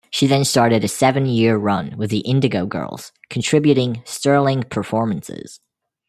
[0.09, 5.59] She then started a seven-year run with the Indigo Girls, contributing "sterling performances".